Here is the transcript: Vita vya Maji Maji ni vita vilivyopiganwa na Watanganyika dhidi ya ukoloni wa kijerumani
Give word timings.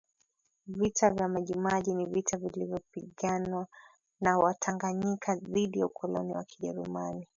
Vita 0.67 1.09
vya 1.09 1.27
Maji 1.27 1.55
Maji 1.55 1.93
ni 1.95 2.05
vita 2.05 2.37
vilivyopiganwa 2.37 3.67
na 4.21 4.37
Watanganyika 4.37 5.35
dhidi 5.35 5.79
ya 5.79 5.85
ukoloni 5.85 6.33
wa 6.33 6.43
kijerumani 6.43 7.27